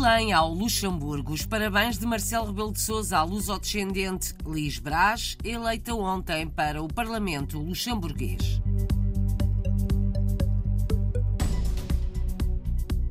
Belém 0.00 0.32
ao 0.32 0.54
Luxemburgo. 0.54 1.34
Os 1.34 1.44
parabéns 1.44 1.98
de 1.98 2.06
Marcelo 2.06 2.46
Rebelo 2.46 2.72
de 2.72 2.80
Sousa 2.80 3.18
à 3.18 3.22
luso-descendente 3.22 4.34
Liz 4.46 4.78
Brás, 4.78 5.36
eleita 5.44 5.94
ontem 5.94 6.48
para 6.48 6.82
o 6.82 6.88
Parlamento 6.88 7.58
luxemburguês. 7.58 8.62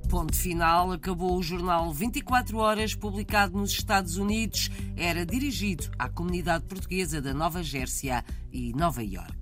Ponto 0.10 0.36
final, 0.36 0.92
acabou 0.92 1.38
o 1.38 1.44
jornal 1.44 1.94
24 1.94 2.58
Horas, 2.58 2.96
publicado 2.96 3.56
nos 3.56 3.70
Estados 3.70 4.18
Unidos. 4.18 4.72
Era 4.98 5.24
dirigido 5.24 5.92
à 6.00 6.10
comunidade 6.10 6.66
portuguesa 6.66 7.22
da 7.22 7.36
Nova 7.36 7.62
Gércia 7.62 8.26
e 8.52 8.74
Nova 8.74 9.04
York. 9.04 9.39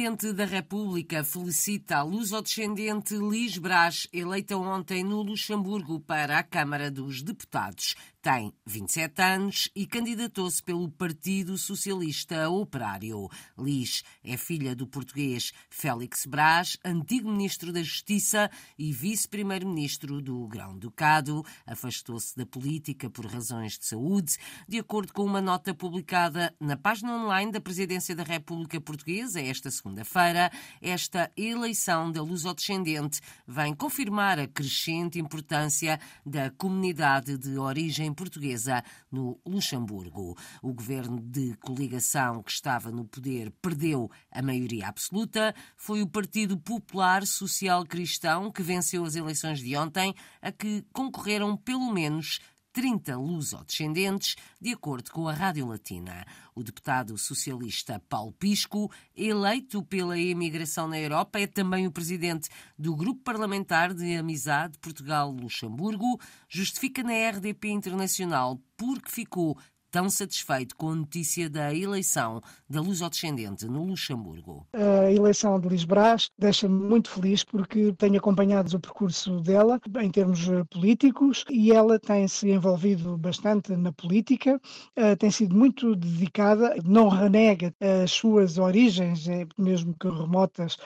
Presidente 0.00 0.32
da 0.32 0.46
República 0.46 1.22
felicita 1.22 1.98
a 1.98 2.02
luso-descendente 2.02 3.14
Liz 3.16 3.58
Brás, 3.58 4.08
eleita 4.10 4.56
ontem 4.56 5.04
no 5.04 5.20
Luxemburgo 5.20 6.00
para 6.00 6.38
a 6.38 6.42
Câmara 6.42 6.90
dos 6.90 7.20
Deputados. 7.20 7.94
Tem 8.22 8.52
27 8.66 9.22
anos 9.22 9.70
e 9.74 9.86
candidatou-se 9.86 10.62
pelo 10.62 10.90
Partido 10.90 11.56
Socialista 11.56 12.50
Operário. 12.50 13.30
Liz 13.58 14.02
é 14.22 14.36
filha 14.36 14.76
do 14.76 14.86
português 14.86 15.52
Félix 15.70 16.26
Brás, 16.26 16.76
antigo 16.84 17.30
Ministro 17.30 17.72
da 17.72 17.82
Justiça 17.82 18.50
e 18.78 18.92
Vice-Primeiro-Ministro 18.92 20.20
do 20.20 20.46
Grão-Ducado. 20.48 21.42
Afastou-se 21.66 22.36
da 22.36 22.44
política 22.44 23.08
por 23.08 23.24
razões 23.24 23.78
de 23.78 23.86
saúde, 23.86 24.36
de 24.68 24.78
acordo 24.78 25.14
com 25.14 25.24
uma 25.24 25.40
nota 25.40 25.72
publicada 25.72 26.54
na 26.60 26.76
página 26.76 27.24
online 27.24 27.50
da 27.50 27.60
Presidência 27.60 28.14
da 28.14 28.22
República 28.22 28.78
Portuguesa 28.82 29.40
esta 29.40 29.70
segunda-feira. 29.70 30.52
Esta 30.82 31.32
eleição 31.34 32.12
da 32.12 32.20
luso-descendente 32.20 33.22
vem 33.48 33.74
confirmar 33.74 34.38
a 34.38 34.46
crescente 34.46 35.18
importância 35.18 35.98
da 36.26 36.50
comunidade 36.50 37.38
de 37.38 37.56
origem 37.56 38.09
portuguesa 38.14 38.82
no 39.10 39.38
Luxemburgo. 39.44 40.36
O 40.62 40.72
governo 40.72 41.20
de 41.20 41.54
coligação 41.56 42.42
que 42.42 42.50
estava 42.50 42.90
no 42.90 43.04
poder 43.04 43.50
perdeu 43.62 44.10
a 44.30 44.42
maioria 44.42 44.88
absoluta. 44.88 45.54
Foi 45.76 46.02
o 46.02 46.08
Partido 46.08 46.58
Popular 46.58 47.26
Social 47.26 47.84
Cristão 47.84 48.50
que 48.50 48.62
venceu 48.62 49.04
as 49.04 49.14
eleições 49.14 49.60
de 49.60 49.76
ontem, 49.76 50.14
a 50.40 50.50
que 50.50 50.84
concorreram 50.92 51.56
pelo 51.56 51.92
menos 51.92 52.40
30 52.72 53.16
luso-descendentes, 53.16 54.36
de 54.60 54.72
acordo 54.72 55.10
com 55.10 55.28
a 55.28 55.32
Rádio 55.32 55.66
Latina. 55.66 56.24
O 56.54 56.62
deputado 56.62 57.16
socialista 57.18 58.00
Paulo 58.08 58.32
Pisco, 58.32 58.90
eleito 59.16 59.82
pela 59.82 60.18
imigração 60.18 60.86
na 60.86 60.98
Europa, 60.98 61.40
é 61.40 61.46
também 61.46 61.86
o 61.86 61.92
presidente 61.92 62.48
do 62.78 62.94
Grupo 62.94 63.22
Parlamentar 63.22 63.92
de 63.92 64.16
Amizade 64.16 64.78
Portugal-Luxemburgo. 64.78 66.20
Justifica 66.48 67.02
na 67.02 67.12
RDP 67.30 67.68
Internacional 67.68 68.60
porque 68.76 69.10
ficou 69.10 69.58
tão 69.90 70.08
satisfeito 70.08 70.76
com 70.76 70.90
a 70.90 70.94
notícia 70.94 71.50
da 71.50 71.74
eleição 71.74 72.40
da 72.68 72.80
luso-descendente 72.80 73.66
no 73.66 73.84
Luxemburgo? 73.84 74.66
A 74.72 75.10
eleição 75.10 75.58
de 75.58 75.68
Liz 75.68 75.84
Brás 75.84 76.30
deixa-me 76.38 76.74
muito 76.74 77.10
feliz 77.10 77.44
porque 77.44 77.92
tenho 77.98 78.18
acompanhado 78.18 78.76
o 78.76 78.80
percurso 78.80 79.40
dela 79.40 79.80
em 80.00 80.10
termos 80.10 80.48
eh, 80.48 80.64
políticos 80.70 81.44
e 81.50 81.72
ela 81.72 81.98
tem 81.98 82.26
se 82.28 82.50
envolvido 82.50 83.16
bastante 83.16 83.76
na 83.76 83.92
política, 83.92 84.60
eh, 84.96 85.16
tem 85.16 85.30
sido 85.30 85.56
muito 85.56 85.96
dedicada, 85.96 86.74
não 86.84 87.08
renega 87.08 87.74
as 88.02 88.10
suas 88.10 88.58
origens, 88.58 89.28
eh, 89.28 89.46
mesmo 89.58 89.94
que 89.98 90.08
remotas, 90.08 90.76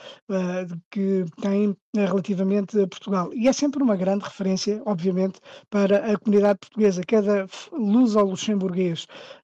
que 0.91 1.25
tem 1.41 1.75
relativamente 1.93 2.79
a 2.79 2.87
Portugal. 2.87 3.31
E 3.33 3.47
é 3.47 3.53
sempre 3.53 3.81
uma 3.81 3.95
grande 3.95 4.25
referência, 4.25 4.81
obviamente, 4.85 5.39
para 5.69 6.11
a 6.11 6.17
comunidade 6.17 6.59
portuguesa. 6.59 7.01
Cada 7.07 7.47
luz 7.71 8.15
ao 8.15 8.25
luxemburguês, 8.25 8.94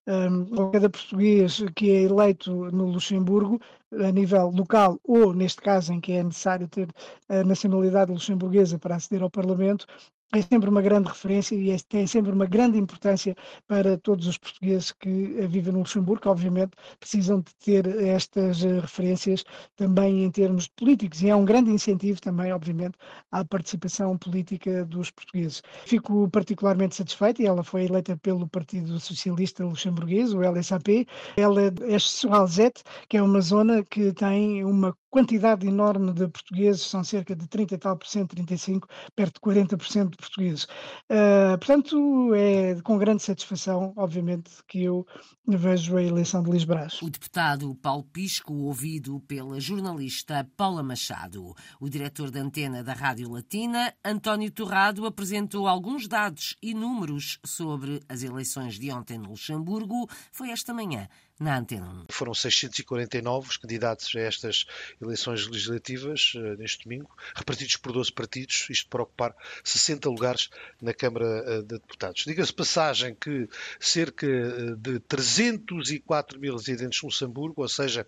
um, 0.08 0.62
ou 0.62 0.72
cada 0.72 0.90
português 0.90 1.64
que 1.76 1.92
é 1.92 2.04
eleito 2.04 2.52
no 2.72 2.86
Luxemburgo, 2.86 3.60
a 4.00 4.12
nível 4.12 4.50
local, 4.50 5.00
ou 5.04 5.34
neste 5.34 5.62
caso 5.62 5.92
em 5.92 6.00
que 6.00 6.14
é 6.14 6.24
necessário 6.24 6.68
ter 6.68 6.88
a 7.28 7.44
nacionalidade 7.44 8.12
luxemburguesa 8.12 8.80
para 8.80 8.96
aceder 8.96 9.22
ao 9.22 9.30
Parlamento, 9.30 9.86
é 10.34 10.42
sempre 10.42 10.70
uma 10.70 10.82
grande 10.82 11.10
referência 11.10 11.56
e 11.56 11.72
é, 11.72 11.78
tem 11.90 12.08
sempre 12.08 12.32
uma 12.32 12.46
grande 12.46 12.78
importância 12.78 13.36
para 13.68 13.98
todos 13.98 14.28
os 14.28 14.38
portugueses 14.38 14.92
que 14.92 15.10
vivem 15.48 15.74
no 15.74 15.80
Luxemburgo, 15.80 16.22
que 16.22 16.28
obviamente 16.30 16.72
precisam 17.00 17.42
de 17.42 17.54
ter 17.56 17.86
estas 18.06 18.64
eh, 18.64 18.80
referências 18.80 19.44
também 19.76 20.24
em 20.24 20.32
termos 20.32 20.68
políticos 20.68 21.22
e 21.22 21.30
é 21.30 21.36
um 21.36 21.46
grande 21.46 21.72
incentivo 21.72 22.22
também, 22.22 22.52
obviamente, 22.54 22.98
à 23.32 23.44
participação 23.44 24.18
política 24.18 24.86
dos 24.86 25.12
portugueses. 25.12 25.62
Fico 25.86 26.30
particularmente 26.30 26.96
satisfeita 26.96 27.42
e 27.42 27.46
ela 27.46 27.64
foi 27.64 27.86
eleita 27.86 28.16
pelo 28.18 28.48
Partido 28.48 29.00
Socialista 29.00 29.66
Luxemburguês, 29.66 30.34
o 30.34 30.42
LSAP. 30.42 31.06
Ela 31.36 31.64
é 31.64 32.00
Soalzete, 32.00 32.84
que 33.10 33.18
é 33.18 33.22
uma 33.24 33.42
zona 33.42 33.84
que 33.84 34.14
tem 34.14 34.64
uma 34.64 34.96
quantidade 35.12 35.68
enorme 35.68 36.14
de 36.14 36.28
portugueses, 36.30 36.84
são 36.84 37.04
cerca 37.04 37.36
de 37.36 37.46
30 37.48 37.76
e 37.76 37.78
tal 37.78 37.98
por 37.98 38.08
cento, 38.08 38.30
35, 38.30 38.88
perto 39.14 39.34
de 39.36 39.42
40% 39.42 40.10
de 40.10 40.18
portugueses. 40.18 40.64
Uh, 40.64 41.58
portanto, 41.60 42.34
é 42.34 42.82
com 42.82 42.98
grande 42.98 43.22
satisfação, 43.22 43.94
obviamente, 43.98 44.50
que 44.68 44.84
eu 44.86 45.06
vejo 45.46 45.98
a 45.98 46.02
eleição 46.04 46.42
de 46.42 46.50
Liz 46.50 46.64
Brás. 46.64 47.02
O 47.02 47.10
deputado 47.10 47.76
Paulo 47.76 48.06
Pisco, 48.06 48.54
ouvido 48.54 49.20
pela 49.28 49.60
jornalista 49.60 50.50
Paula 50.56 50.82
Machado. 50.82 51.54
O 51.80 51.90
diretor 51.90 52.32
da 52.32 52.40
antena 52.40 52.82
da 52.82 52.94
Rádio 52.94 53.30
Latina, 53.30 53.94
António 54.04 54.50
Torrado, 54.50 55.06
apresentou 55.06 55.68
alguns 55.68 56.08
dados 56.08 56.56
e 56.64 56.74
números 56.74 57.38
sobre 57.46 58.00
as 58.08 58.24
eleições 58.24 58.80
de 58.80 58.90
ontem 58.92 59.18
no 59.18 59.32
Luxemburgo. 59.32 60.08
Foi 60.32 60.52
esta 60.52 60.74
manhã 60.74 61.10
na 61.42 61.58
antena. 61.58 62.06
Foram 62.12 62.36
649 62.36 63.50
os 63.50 63.58
candidatos 63.58 64.16
a 64.16 64.20
estas 64.20 64.66
eleições 65.02 65.48
legislativas 65.48 66.34
uh, 66.36 66.56
neste 66.58 66.84
domingo, 66.84 67.10
repartidos 67.36 67.78
por 67.78 67.92
12 67.92 68.14
partidos, 68.14 68.68
isto 68.70 68.88
para 68.88 69.02
ocupar 69.02 69.36
60 69.64 70.08
lugares 70.08 70.50
na 70.80 70.94
Câmara 70.94 71.26
uh, 71.26 71.64
de 71.64 71.80
Deputados. 71.80 72.24
Diga-se 72.26 72.54
passagem 72.54 73.16
que 73.16 73.50
cerca 73.80 74.28
uh, 74.28 74.76
de 74.76 75.00
304 75.00 76.40
mil 76.40 76.56
residentes 76.56 77.02
no 77.02 77.08
Luxemburgo, 77.08 77.64
ou 77.64 77.68
seja, 77.68 78.06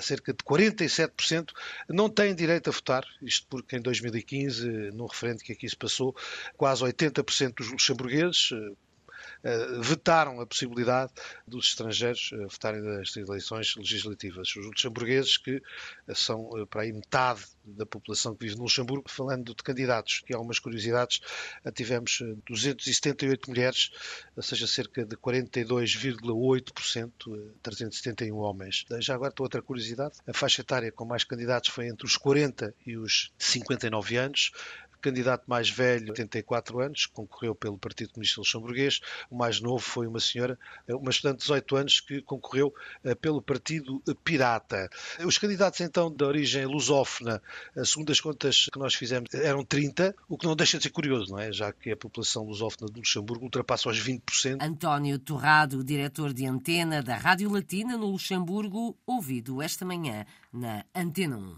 cerca 0.00 0.32
de 0.32 0.42
47%, 0.42 1.50
não 1.88 2.10
têm 2.10 2.34
direito 2.34 2.68
a 2.68 2.72
votar, 2.72 3.04
isto 3.22 3.46
porque 3.48 3.76
em 3.76 3.80
2015, 3.80 4.90
num 4.92 5.06
referendo 5.06 5.44
que 5.44 5.52
aqui 5.52 5.68
se 5.68 5.76
passou, 5.76 6.16
quase 6.56 6.82
80% 6.82 7.54
dos 7.54 7.70
luxemburgueses, 7.70 8.50
eh, 8.52 8.72
vetaram 9.80 10.40
a 10.40 10.46
possibilidade 10.46 11.12
dos 11.46 11.68
estrangeiros 11.68 12.30
eh, 12.32 12.46
votarem 12.46 12.80
nas 12.80 13.14
eleições 13.16 13.76
legislativas. 13.76 14.48
Os 14.56 14.66
luxemburgueses, 14.66 15.36
que 15.36 15.62
eh, 16.06 16.14
são 16.14 16.48
para 16.70 16.82
aí 16.82 16.92
metade 16.92 17.42
da 17.64 17.86
população 17.86 18.34
que 18.34 18.44
vive 18.44 18.56
no 18.56 18.62
Luxemburgo, 18.62 19.08
falando 19.08 19.54
de 19.54 19.62
candidatos, 19.62 20.18
que 20.20 20.34
há 20.34 20.36
algumas 20.36 20.58
curiosidades, 20.58 21.20
tivemos 21.74 22.20
278 22.46 23.48
mulheres, 23.48 23.90
ou 24.36 24.42
seja, 24.42 24.66
cerca 24.66 25.04
de 25.04 25.16
42,8%, 25.16 27.52
371 27.62 28.36
homens. 28.36 28.84
Já 28.98 29.14
agora, 29.14 29.32
outra 29.38 29.62
curiosidade, 29.62 30.18
a 30.26 30.32
faixa 30.32 30.62
etária 30.62 30.90
com 30.90 31.04
mais 31.04 31.22
candidatos 31.24 31.70
foi 31.70 31.86
entre 31.86 32.04
os 32.04 32.16
40 32.16 32.74
e 32.84 32.96
os 32.96 33.32
59 33.38 34.16
anos, 34.16 34.50
candidato 35.02 35.44
mais 35.46 35.68
velho, 35.68 36.10
84 36.10 36.80
anos, 36.80 37.06
concorreu 37.06 37.54
pelo 37.54 37.76
Partido 37.76 38.12
Comunista 38.12 38.40
Luxemburguês. 38.40 39.00
O 39.30 39.36
mais 39.36 39.60
novo 39.60 39.80
foi 39.80 40.06
uma 40.06 40.20
senhora, 40.20 40.58
uma 40.88 41.10
estudante 41.10 41.38
de 41.38 41.42
18 41.42 41.76
anos, 41.76 42.00
que 42.00 42.22
concorreu 42.22 42.72
eh, 43.04 43.14
pelo 43.14 43.42
Partido 43.42 44.02
Pirata. 44.24 44.88
Os 45.26 45.38
candidatos, 45.38 45.80
então, 45.80 46.10
de 46.10 46.24
origem 46.24 46.64
lusófona, 46.64 47.42
eh, 47.76 47.84
segundo 47.84 48.12
as 48.12 48.20
contas 48.20 48.66
que 48.72 48.78
nós 48.78 48.94
fizemos, 48.94 49.32
eram 49.34 49.64
30, 49.64 50.14
o 50.28 50.38
que 50.38 50.46
não 50.46 50.56
deixa 50.56 50.78
de 50.78 50.84
ser 50.84 50.90
curioso, 50.90 51.32
não 51.32 51.38
é? 51.38 51.52
Já 51.52 51.72
que 51.72 51.90
a 51.90 51.96
população 51.96 52.44
lusófona 52.44 52.90
do 52.90 53.00
Luxemburgo 53.00 53.44
ultrapassa 53.44 53.88
os 53.88 53.98
20%. 53.98 54.62
António 54.62 55.18
Torrado, 55.18 55.82
diretor 55.84 56.32
de 56.32 56.46
antena 56.46 57.02
da 57.02 57.16
Rádio 57.16 57.50
Latina 57.50 57.96
no 57.96 58.06
Luxemburgo, 58.06 58.96
ouvido 59.06 59.60
esta 59.60 59.84
manhã 59.84 60.24
na 60.52 60.84
Antena 60.94 61.36
1. 61.36 61.56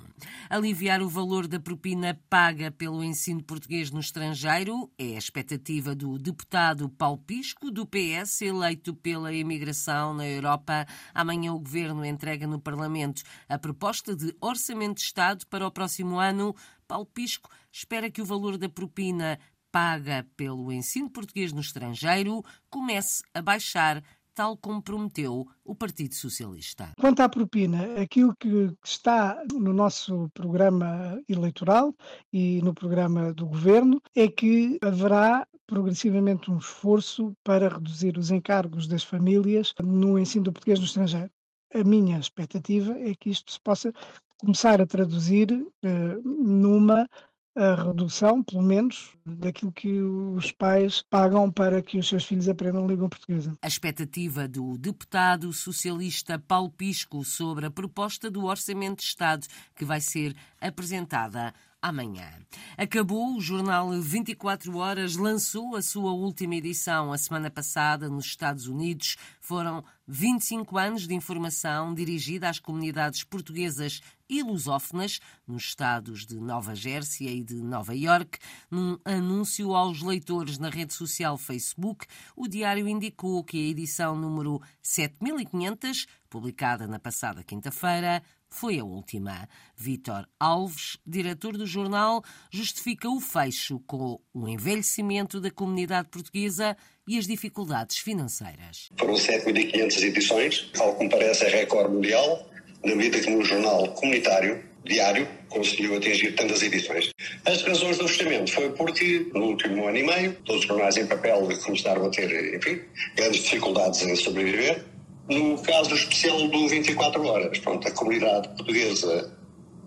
Aliviar 0.49 1.03
o 1.03 1.09
valor 1.09 1.49
da 1.49 1.59
propina 1.59 2.19
paga 2.31 2.71
pelo 2.71 3.03
ensino 3.03 3.34
português 3.43 3.91
no 3.91 4.01
estrangeiro 4.01 4.91
é 4.99 5.15
a 5.15 5.19
expectativa 5.19 5.95
do 5.95 6.19
deputado 6.19 6.89
Paulo 6.89 7.19
Pisco, 7.19 7.71
do 7.71 7.87
PS, 7.87 8.43
eleito 8.43 8.95
pela 8.95 9.33
imigração 9.33 10.15
na 10.15 10.27
Europa. 10.27 10.87
Amanhã 11.13 11.53
o 11.53 11.59
governo 11.59 12.05
entrega 12.05 12.47
no 12.47 12.61
Parlamento 12.61 13.23
a 13.49 13.59
proposta 13.59 14.15
de 14.15 14.37
orçamento 14.41 14.97
de 14.99 15.03
Estado 15.03 15.47
para 15.47 15.67
o 15.67 15.71
próximo 15.71 16.19
ano. 16.19 16.55
Paulo 16.87 17.07
Pisco 17.07 17.51
espera 17.73 18.11
que 18.11 18.23
o 18.23 18.27
valor 18.27 18.59
da 18.59 18.69
propina 18.69 19.39
paga 19.73 20.25
pelo 20.37 20.71
ensino 20.71 21.11
português 21.11 21.53
no 21.53 21.61
estrangeiro 21.61 22.45
comece 22.71 23.25
a 23.35 23.43
baixar 23.43 24.05
tal 24.35 24.57
como 24.57 24.83
prometeu 24.83 25.47
o 25.65 25.75
Partido 25.75 26.15
Socialista. 26.15 26.93
Quanto 26.99 27.21
à 27.21 27.29
propina, 27.29 28.01
aquilo 28.01 28.35
que 28.37 28.75
está 28.85 29.43
no 29.53 29.73
nosso 29.73 30.29
programa 30.35 31.21
eleitoral 31.29 31.95
e 32.33 32.61
no 32.63 32.75
programa 32.75 33.33
do 33.33 33.47
governo 33.47 34.03
é 34.15 34.29
que 34.29 34.79
haverá 34.83 35.47
progressivamente 35.67 36.51
um 36.51 36.59
esforço 36.59 37.35
para 37.43 37.69
reduzir 37.69 38.19
os 38.19 38.31
encargos 38.31 38.87
das 38.87 39.05
famílias 39.05 39.73
no 39.83 40.19
ensino 40.19 40.45
do 40.45 40.53
português 40.53 40.79
no 40.79 40.85
estrangeiro. 40.85 41.31
A 41.73 41.83
minha 41.83 42.19
expectativa 42.19 42.93
é 42.99 43.15
que 43.15 43.31
isto 43.31 43.51
se 43.53 43.61
possa 43.61 43.93
começar 44.39 44.81
a 44.81 44.87
traduzir 44.87 45.51
uh, 45.53 46.23
numa 46.23 47.09
a 47.57 47.75
redução, 47.75 48.43
pelo 48.43 48.63
menos, 48.63 49.13
daquilo 49.25 49.71
que 49.71 50.01
os 50.01 50.51
pais 50.51 51.03
pagam 51.09 51.51
para 51.51 51.81
que 51.81 51.99
os 51.99 52.09
seus 52.09 52.25
filhos 52.25 52.49
aprendam 52.49 52.87
língua 52.87 53.09
portuguesa. 53.09 53.57
A 53.63 53.69
expectativa 53.69 54.49
do 54.49 54.77
deputado 54.77 55.53
socialista 55.53 56.39
Paulo 56.39 56.71
Pisco 56.71 57.25
sobre 57.25 57.67
a 57.67 57.71
proposta 57.71 58.31
do 58.31 58.45
Orçamento 58.45 58.99
de 58.99 59.05
Estado 59.05 59.47
que 59.75 59.85
vai 59.85 60.01
ser 60.01 60.35
apresentada 60.61 61.55
amanhã. 61.85 62.31
Acabou 62.79 63.37
o 63.37 63.41
jornal 63.43 63.91
24 63.91 64.75
Horas, 64.75 65.17
lançou 65.17 65.77
a 65.77 65.83
sua 65.83 66.13
última 66.13 66.55
edição 66.55 67.13
a 67.13 67.19
semana 67.19 67.51
passada 67.51 68.09
nos 68.09 68.25
Estados 68.25 68.67
Unidos. 68.67 69.17
Foram 69.39 69.85
25 70.09 70.79
anos 70.79 71.07
de 71.07 71.15
informação 71.15 71.93
dirigida 71.93 72.49
às 72.49 72.59
comunidades 72.59 73.23
portuguesas 73.23 74.01
e 74.29 74.43
lusófonas 74.43 75.21
nos 75.47 75.65
estados 75.65 76.27
de 76.27 76.37
Nova 76.37 76.75
Jersey 76.75 77.29
e 77.29 77.45
de 77.45 77.57
Nova 77.57 77.95
York. 77.95 78.39
Num 78.71 78.99
anúncio 79.05 79.75
aos 79.75 80.03
leitores 80.03 80.59
na 80.59 80.71
rede 80.71 80.95
social 80.95 81.37
Facebook, 81.37 82.07
o 82.37 82.49
diário 82.49 82.89
indicou 82.89 83.43
que 83.45 83.59
a 83.59 83.69
edição 83.71 84.17
número 84.17 84.61
7500, 84.83 86.07
publicada 86.29 86.87
na 86.87 86.99
passada 86.99 87.43
quinta-feira, 87.43 88.23
foi 88.55 88.79
a 88.79 88.85
última. 88.85 89.49
Vítor 89.77 90.29
Alves, 90.39 90.97
diretor 91.05 91.59
do 91.59 91.67
jornal, 91.67 92.23
justifica 92.51 93.09
o 93.09 93.21
fecho 93.21 93.81
com 93.81 94.21
o 94.33 94.49
envelhecimento 94.49 95.41
da 95.41 95.51
comunidade 95.51 96.09
portuguesa 96.09 96.77
e 97.07 97.19
as 97.19 97.27
dificuldades 97.27 97.99
financeiras. 97.99 98.91
Foram 98.97 99.15
7.500 99.15 100.03
edições, 100.03 100.71
algo 100.79 100.99
que 100.99 101.05
me 101.05 101.11
parece 101.11 101.45
é 101.45 101.49
recorde 101.49 101.93
mundial, 101.93 102.49
na 102.85 102.95
medida 102.95 103.21
que 103.21 103.31
no 103.31 103.45
jornal 103.45 103.89
comunitário, 103.89 104.63
diário, 104.85 105.27
conseguiu 105.49 105.97
atingir 105.97 106.33
tantas 106.33 106.63
edições. 106.63 107.11
As 107.47 107.63
razões 107.63 107.99
do 107.99 108.07
fechamento 108.09 108.53
foi 108.53 108.71
porque, 108.71 109.27
no 109.33 109.47
último 109.47 109.87
ano 109.89 109.97
e 109.97 110.03
meio, 110.03 110.37
todos 110.45 110.63
os 110.63 110.69
jornais 110.69 110.97
em 110.97 111.07
papel 111.07 111.49
começaram 111.65 112.05
a 112.05 112.11
ter, 112.11 112.55
enfim, 112.55 112.81
grandes 113.17 113.43
dificuldades 113.43 114.03
em 114.03 114.15
sobreviver 114.15 114.85
no 115.29 115.59
caso 115.63 115.95
especial 115.95 116.49
do 116.49 116.69
24 116.69 117.25
Horas, 117.25 117.59
pronto, 117.59 117.89
a 117.89 117.91
comunidade 117.93 118.49
portuguesa 118.49 119.33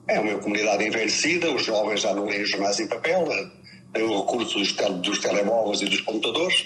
é 0.07 0.19
uma 0.19 0.39
comunidade 0.39 0.85
envelhecida, 0.85 1.51
os 1.51 1.63
jovens 1.63 2.01
já 2.01 2.13
não 2.13 2.25
leem 2.25 2.45
jornais 2.45 2.79
em 2.79 2.87
papel, 2.87 3.27
têm 3.93 4.03
o 4.03 4.21
recurso 4.21 4.57
dos, 4.57 4.71
tele, 4.71 4.95
dos 4.95 5.19
telemóveis 5.19 5.81
e 5.81 5.85
dos 5.85 6.01
computadores, 6.01 6.65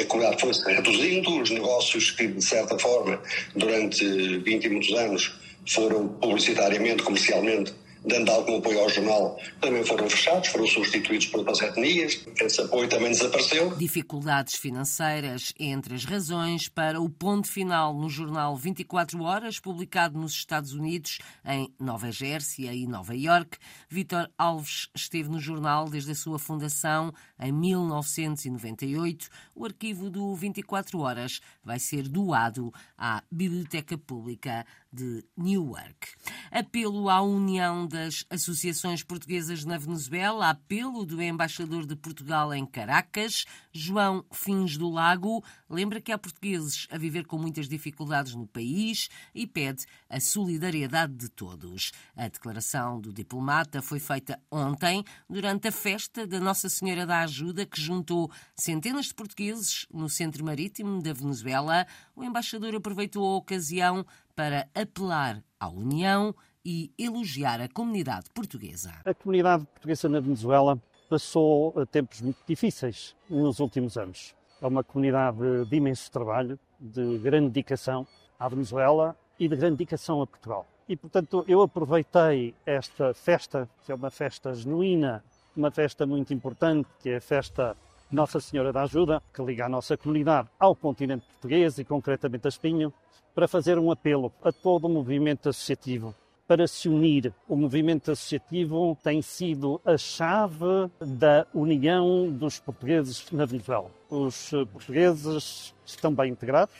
a 0.00 0.04
comunidade 0.06 0.40
foi-se 0.40 0.62
reduzindo, 0.70 1.40
os 1.40 1.50
negócios 1.50 2.10
que, 2.10 2.26
de 2.26 2.44
certa 2.44 2.78
forma, 2.78 3.18
durante 3.56 4.04
20 4.40 4.64
e 4.64 4.68
muitos 4.68 4.94
anos 4.94 5.32
foram 5.66 6.08
publicitariamente, 6.08 7.02
comercialmente 7.02 7.74
dando 8.04 8.30
algum 8.30 8.58
apoio 8.58 8.80
ao 8.80 8.88
jornal, 8.88 9.38
também 9.60 9.84
foram 9.84 10.08
fechados, 10.08 10.48
foram 10.48 10.66
substituídos 10.66 11.26
por 11.26 11.38
outras 11.38 11.60
etnias. 11.60 12.24
Esse 12.40 12.60
apoio 12.60 12.88
também 12.88 13.10
desapareceu. 13.10 13.76
Dificuldades 13.76 14.56
financeiras 14.56 15.52
entre 15.58 15.94
as 15.94 16.04
razões 16.04 16.68
para 16.68 17.00
o 17.00 17.08
ponto 17.08 17.48
final 17.48 17.94
no 17.94 18.08
jornal 18.08 18.56
24 18.56 19.22
Horas, 19.22 19.60
publicado 19.60 20.18
nos 20.18 20.32
Estados 20.32 20.72
Unidos, 20.72 21.18
em 21.44 21.72
Nova 21.78 22.10
Jersey 22.10 22.66
e 22.66 22.86
Nova 22.86 23.14
York. 23.14 23.56
Vítor 23.88 24.28
Alves 24.36 24.88
esteve 24.94 25.28
no 25.28 25.40
jornal 25.40 25.88
desde 25.88 26.12
a 26.12 26.16
sua 26.16 26.38
fundação 26.38 27.12
em 27.42 27.52
1998. 27.52 29.28
O 29.54 29.64
arquivo 29.64 30.08
do 30.08 30.34
24 30.34 30.98
Horas 31.00 31.40
vai 31.62 31.78
ser 31.78 32.08
doado 32.08 32.72
à 32.96 33.22
Biblioteca 33.30 33.98
Pública 33.98 34.64
de 34.92 35.24
Newark. 35.36 36.08
Apelo 36.50 37.08
à 37.08 37.22
união 37.22 37.86
das 37.86 38.24
associações 38.28 39.02
portuguesas 39.02 39.64
na 39.64 39.78
Venezuela, 39.78 40.50
apelo 40.50 41.06
do 41.06 41.20
embaixador 41.20 41.86
de 41.86 41.96
Portugal 41.96 42.52
em 42.52 42.66
Caracas, 42.66 43.46
João 43.72 44.24
Fins 44.30 44.76
do 44.76 44.90
Lago, 44.90 45.42
lembra 45.68 46.00
que 46.00 46.12
há 46.12 46.18
portugueses 46.18 46.86
a 46.90 46.98
viver 46.98 47.26
com 47.26 47.38
muitas 47.38 47.68
dificuldades 47.68 48.34
no 48.34 48.46
país 48.46 49.08
e 49.34 49.46
pede 49.46 49.86
a 50.08 50.20
solidariedade 50.20 51.14
de 51.14 51.28
todos. 51.30 51.92
A 52.14 52.28
declaração 52.28 53.00
do 53.00 53.12
diplomata 53.12 53.80
foi 53.80 53.98
feita 53.98 54.38
ontem, 54.50 55.02
durante 55.28 55.68
a 55.68 55.72
festa 55.72 56.26
da 56.26 56.38
Nossa 56.38 56.68
Senhora 56.68 57.06
da 57.06 57.22
Ajuda, 57.32 57.64
que 57.64 57.80
juntou 57.80 58.30
centenas 58.54 59.06
de 59.06 59.14
portugueses 59.14 59.86
no 59.90 60.06
centro 60.06 60.44
marítimo 60.44 61.02
da 61.02 61.14
Venezuela. 61.14 61.86
O 62.14 62.22
embaixador 62.22 62.74
aproveitou 62.74 63.26
a 63.26 63.36
ocasião 63.38 64.04
para 64.36 64.68
apelar 64.74 65.42
à 65.58 65.66
união 65.68 66.34
e 66.62 66.92
elogiar 66.98 67.58
a 67.58 67.68
comunidade 67.70 68.28
portuguesa. 68.34 68.92
A 69.02 69.14
comunidade 69.14 69.64
portuguesa 69.64 70.10
na 70.10 70.20
Venezuela 70.20 70.80
passou 71.08 71.86
tempos 71.86 72.20
muito 72.20 72.38
difíceis 72.46 73.16
nos 73.30 73.60
últimos 73.60 73.96
anos. 73.96 74.34
É 74.60 74.66
uma 74.66 74.84
comunidade 74.84 75.38
de 75.68 75.76
imenso 75.76 76.10
trabalho, 76.10 76.58
de 76.78 77.18
grande 77.18 77.48
dedicação 77.48 78.06
à 78.38 78.46
Venezuela 78.46 79.16
e 79.38 79.48
de 79.48 79.56
grande 79.56 79.76
dedicação 79.76 80.20
a 80.20 80.26
Portugal. 80.26 80.68
E, 80.86 80.96
portanto, 80.96 81.44
eu 81.48 81.62
aproveitei 81.62 82.54
esta 82.66 83.14
festa, 83.14 83.68
que 83.84 83.90
é 83.90 83.94
uma 83.94 84.10
festa 84.10 84.52
genuína, 84.52 85.24
uma 85.56 85.70
festa 85.70 86.06
muito 86.06 86.32
importante, 86.32 86.88
que 87.00 87.10
é 87.10 87.16
a 87.16 87.20
festa 87.20 87.76
Nossa 88.10 88.40
Senhora 88.40 88.72
da 88.72 88.82
Ajuda, 88.82 89.22
que 89.32 89.42
liga 89.42 89.66
a 89.66 89.68
nossa 89.68 89.96
comunidade 89.96 90.48
ao 90.58 90.74
continente 90.74 91.26
português 91.26 91.78
e 91.78 91.84
concretamente 91.84 92.46
a 92.46 92.50
Espinho, 92.50 92.92
para 93.34 93.48
fazer 93.48 93.78
um 93.78 93.90
apelo 93.90 94.32
a 94.42 94.52
todo 94.52 94.86
o 94.86 94.90
movimento 94.90 95.48
associativo 95.48 96.14
para 96.46 96.66
se 96.66 96.88
unir. 96.88 97.32
O 97.48 97.56
movimento 97.56 98.10
associativo 98.10 98.98
tem 99.02 99.22
sido 99.22 99.80
a 99.84 99.96
chave 99.96 100.90
da 101.00 101.46
união 101.54 102.30
dos 102.30 102.58
portugueses 102.58 103.24
na 103.30 103.46
Venezuela. 103.46 103.90
Os 104.10 104.50
portugueses 104.70 105.74
estão 105.86 106.12
bem 106.14 106.30
integrados, 106.30 106.74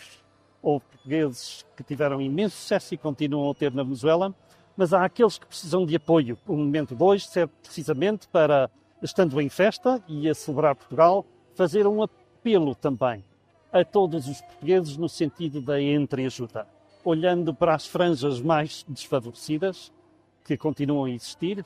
houve 0.63 0.85
portugueses 0.85 1.65
que 1.75 1.83
tiveram 1.83 2.21
imenso 2.21 2.57
sucesso 2.57 2.95
e 2.95 2.99
continuam 2.99 3.51
a 3.51 3.55
ter 3.55 3.73
na 3.73 3.83
Venezuela, 3.83 4.35
mas 4.77 4.93
há 4.93 5.05
aqueles 5.05 5.39
que 5.39 5.47
precisam 5.47 5.85
de 5.85 5.97
apoio. 5.97 6.39
O 6.47 6.57
momento 6.57 6.95
2 6.95 7.27
serve 7.27 7.53
precisamente 7.63 8.29
para, 8.29 8.71
estando 9.03 9.41
em 9.41 9.49
festa 9.49 10.03
e 10.09 10.29
a 10.29 10.35
celebrar 10.35 10.75
Portugal, 10.75 11.25
fazer 11.55 11.87
um 11.87 12.03
apelo 12.03 12.75
também 12.75 13.25
a 13.73 13.85
todos 13.85 14.29
os 14.29 14.41
portugueses 14.41 14.97
no 14.97 15.09
sentido 15.09 15.61
da 15.61 15.81
entreajuda, 15.81 16.67
olhando 17.05 17.55
para 17.55 17.75
as 17.75 17.87
franjas 17.87 18.41
mais 18.41 18.85
desfavorecidas, 18.89 19.93
que 20.45 20.57
continuam 20.57 21.05
a 21.05 21.11
existir, 21.11 21.65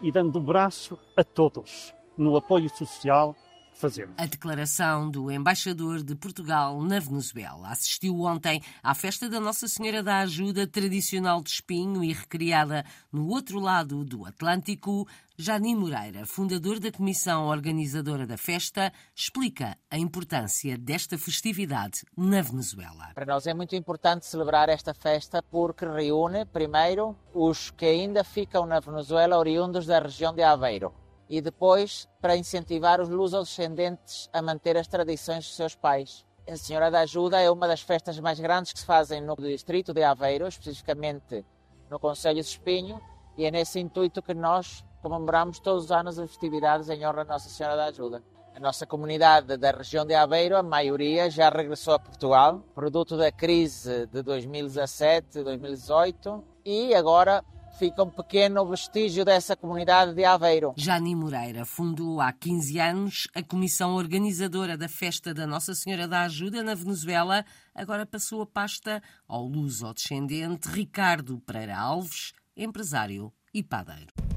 e 0.00 0.12
dando 0.12 0.36
o 0.36 0.40
braço 0.40 0.98
a 1.16 1.24
todos 1.24 1.92
no 2.16 2.36
apoio 2.36 2.68
social 2.70 3.34
fazemos. 3.78 4.14
A 4.18 4.26
declaração 4.26 5.10
do 5.10 5.30
embaixador 5.30 6.02
de 6.02 6.14
Portugal 6.14 6.82
na 6.82 6.98
Venezuela 6.98 7.70
assistiu 7.70 8.20
ontem 8.20 8.62
à 8.82 8.94
festa 8.94 9.28
da 9.28 9.40
Nossa 9.40 9.68
Senhora 9.68 10.02
da 10.02 10.18
Ajuda 10.18 10.66
tradicional 10.66 11.42
de 11.42 11.50
Espinho 11.50 12.02
e 12.02 12.12
recriada 12.12 12.84
no 13.12 13.28
outro 13.28 13.58
lado 13.58 14.04
do 14.04 14.26
Atlântico. 14.26 15.06
Jani 15.40 15.76
Moreira, 15.76 16.26
fundador 16.26 16.80
da 16.80 16.90
comissão 16.90 17.46
organizadora 17.46 18.26
da 18.26 18.36
festa, 18.36 18.92
explica 19.14 19.78
a 19.88 19.96
importância 19.96 20.76
desta 20.76 21.16
festividade 21.16 22.02
na 22.16 22.42
Venezuela. 22.42 23.12
Para 23.14 23.24
nós 23.24 23.46
é 23.46 23.54
muito 23.54 23.76
importante 23.76 24.26
celebrar 24.26 24.68
esta 24.68 24.92
festa 24.92 25.40
porque 25.40 25.86
reúne, 25.86 26.44
primeiro, 26.44 27.16
os 27.32 27.70
que 27.70 27.86
ainda 27.86 28.24
ficam 28.24 28.66
na 28.66 28.80
Venezuela 28.80 29.38
oriundos 29.38 29.86
da 29.86 30.00
região 30.00 30.34
de 30.34 30.42
Aveiro 30.42 30.92
e 31.28 31.40
depois 31.40 32.08
para 32.20 32.36
incentivar 32.36 33.00
os 33.00 33.08
lusodescendentes 33.08 34.30
a 34.32 34.40
manter 34.40 34.76
as 34.76 34.86
tradições 34.86 35.44
dos 35.44 35.56
seus 35.56 35.74
pais. 35.74 36.24
A 36.48 36.56
Senhora 36.56 36.88
da 36.90 37.00
Ajuda 37.00 37.40
é 37.40 37.50
uma 37.50 37.66
das 37.68 37.82
festas 37.82 38.18
mais 38.18 38.40
grandes 38.40 38.72
que 38.72 38.78
se 38.78 38.86
fazem 38.86 39.20
no 39.20 39.36
distrito 39.36 39.92
de 39.92 40.02
Aveiro, 40.02 40.48
especificamente 40.48 41.44
no 41.90 41.98
Conselho 41.98 42.36
de 42.36 42.40
Espinho, 42.40 42.98
e 43.36 43.44
é 43.44 43.50
nesse 43.50 43.78
intuito 43.78 44.22
que 44.22 44.32
nós 44.32 44.82
comemoramos 45.02 45.60
todos 45.60 45.84
os 45.84 45.92
anos 45.92 46.18
as 46.18 46.30
festividades 46.30 46.88
em 46.88 47.06
honra 47.06 47.20
a 47.22 47.24
Nossa 47.24 47.50
Senhora 47.50 47.76
da 47.76 47.84
Ajuda. 47.86 48.22
A 48.54 48.60
nossa 48.60 48.86
comunidade 48.86 49.56
da 49.56 49.70
região 49.70 50.04
de 50.04 50.14
Aveiro, 50.14 50.56
a 50.56 50.62
maioria 50.64 51.30
já 51.30 51.48
regressou 51.48 51.94
a 51.94 51.98
Portugal, 51.98 52.60
produto 52.74 53.16
da 53.16 53.30
crise 53.30 54.06
de 54.06 54.20
2017-2018, 54.24 56.42
e 56.64 56.92
agora 56.92 57.44
fica 57.78 58.02
um 58.02 58.10
pequeno 58.10 58.66
vestígio 58.66 59.24
dessa 59.24 59.56
comunidade 59.56 60.12
de 60.12 60.24
Aveiro. 60.24 60.74
Jani 60.76 61.14
Moreira 61.14 61.64
fundou 61.64 62.20
há 62.20 62.32
15 62.32 62.80
anos 62.80 63.28
a 63.34 63.42
comissão 63.42 63.94
organizadora 63.94 64.76
da 64.76 64.88
festa 64.88 65.32
da 65.32 65.46
Nossa 65.46 65.74
Senhora 65.74 66.08
da 66.08 66.22
Ajuda 66.22 66.62
na 66.62 66.74
Venezuela. 66.74 67.44
Agora 67.72 68.04
passou 68.04 68.42
a 68.42 68.46
pasta 68.46 69.00
ao 69.28 69.46
luso-descendente 69.46 70.68
Ricardo 70.68 71.38
Pereira 71.46 71.78
Alves, 71.78 72.32
empresário 72.56 73.32
e 73.54 73.62
padeiro. 73.62 74.27